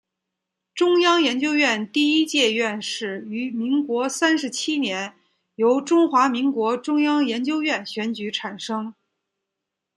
[0.73, 5.13] 中央研究院第一届院士于民国三十七年
[5.53, 8.95] 由中华民国中央研究院选举产生。